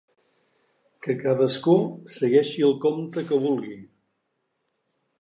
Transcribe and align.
Que 1.07 1.15
cadascú 1.19 1.77
segueixi 2.15 2.67
el 2.71 2.75
compte 2.89 3.27
que 3.31 3.41
vulgui. 3.47 3.79